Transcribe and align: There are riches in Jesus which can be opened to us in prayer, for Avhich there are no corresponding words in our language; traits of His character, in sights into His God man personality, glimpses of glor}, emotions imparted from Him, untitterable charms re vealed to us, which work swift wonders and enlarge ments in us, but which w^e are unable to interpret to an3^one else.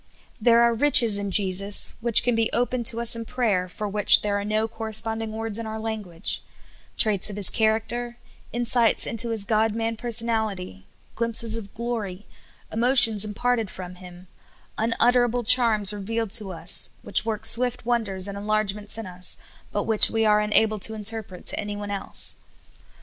There 0.41 0.63
are 0.63 0.73
riches 0.73 1.19
in 1.19 1.29
Jesus 1.29 1.93
which 2.01 2.23
can 2.23 2.33
be 2.33 2.51
opened 2.53 2.87
to 2.87 2.99
us 2.99 3.15
in 3.15 3.23
prayer, 3.23 3.67
for 3.67 3.87
Avhich 3.87 4.21
there 4.21 4.39
are 4.39 4.43
no 4.43 4.67
corresponding 4.67 5.31
words 5.31 5.59
in 5.59 5.67
our 5.67 5.79
language; 5.79 6.41
traits 6.97 7.29
of 7.29 7.35
His 7.35 7.51
character, 7.51 8.17
in 8.51 8.65
sights 8.65 9.05
into 9.05 9.29
His 9.29 9.45
God 9.45 9.75
man 9.75 9.95
personality, 9.95 10.87
glimpses 11.13 11.55
of 11.55 11.71
glor}, 11.75 12.23
emotions 12.71 13.23
imparted 13.23 13.69
from 13.69 13.93
Him, 13.93 14.25
untitterable 14.75 15.43
charms 15.45 15.93
re 15.93 16.01
vealed 16.01 16.33
to 16.37 16.51
us, 16.51 16.89
which 17.03 17.23
work 17.23 17.45
swift 17.45 17.85
wonders 17.85 18.27
and 18.27 18.35
enlarge 18.35 18.73
ments 18.73 18.97
in 18.97 19.05
us, 19.05 19.37
but 19.71 19.83
which 19.83 20.07
w^e 20.07 20.27
are 20.27 20.39
unable 20.41 20.79
to 20.79 20.95
interpret 20.95 21.45
to 21.45 21.57
an3^one 21.61 21.95
else. 21.95 22.37